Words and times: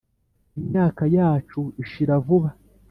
imyaka 0.59 1.03
yacu 1.17 1.61
ishira 1.83 2.13
vuba. 2.25 2.49